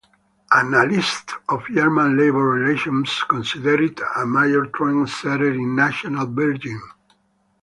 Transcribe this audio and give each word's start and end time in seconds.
Analysts 0.51 1.31
of 1.47 1.67
German 1.67 2.17
labor 2.17 2.39
relations 2.39 3.21
consider 3.29 3.79
it 3.83 4.01
a 4.17 4.25
major 4.25 4.65
trend-setter 4.65 5.51
in 5.53 5.75
national 5.75 6.25
bargaining. 6.25 6.81